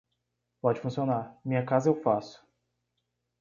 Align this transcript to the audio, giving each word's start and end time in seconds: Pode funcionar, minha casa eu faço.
Pode 0.59 0.79
funcionar, 0.81 1.39
minha 1.45 1.63
casa 1.63 1.87
eu 1.87 2.01
faço. 2.01 2.43